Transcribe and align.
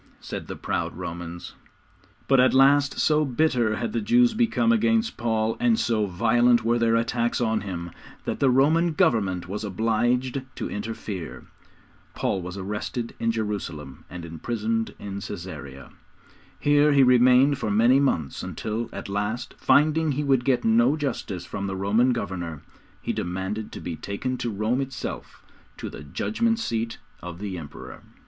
said 0.19 0.47
the 0.47 0.55
proud 0.55 0.97
Romans. 0.97 1.53
But 2.27 2.39
at 2.39 2.55
last 2.55 2.97
so 2.97 3.23
bitter 3.23 3.75
had 3.75 3.93
the 3.93 4.01
Jews 4.01 4.33
become 4.33 4.71
against 4.71 5.15
Paul, 5.15 5.55
and 5.59 5.79
so 5.79 6.07
violent 6.07 6.65
were 6.65 6.79
their 6.79 6.95
attacks 6.95 7.39
on 7.39 7.61
him, 7.61 7.91
that 8.25 8.39
the 8.39 8.49
Roman 8.49 8.93
Government 8.93 9.47
was 9.47 9.63
obliged 9.63 10.41
to 10.55 10.67
interfere. 10.71 11.45
Paul 12.15 12.41
was 12.41 12.57
arrested 12.57 13.13
in 13.19 13.31
Jerusalem 13.31 14.03
and 14.09 14.25
imprisoned 14.25 14.95
in 14.97 15.19
Caesarea. 15.21 15.91
Here 16.59 16.93
he 16.93 17.03
remained 17.03 17.59
for 17.59 17.69
many 17.69 17.99
months, 17.99 18.41
until, 18.41 18.89
at 18.91 19.07
last, 19.07 19.53
finding 19.59 20.13
he 20.13 20.23
would 20.23 20.43
get 20.45 20.65
no 20.65 20.95
justice 20.97 21.45
from 21.45 21.67
the 21.67 21.75
Roman 21.75 22.11
governor, 22.11 22.63
he 23.03 23.13
demanded 23.13 23.71
to 23.73 23.79
be 23.79 23.95
taken 23.97 24.35
to 24.39 24.49
Rome 24.49 24.81
itself 24.81 25.43
to 25.77 25.91
the 25.91 26.01
Judgment 26.01 26.57
Seat 26.57 26.97
of 27.21 27.37
the 27.37 27.55
Emperor. 27.59 28.01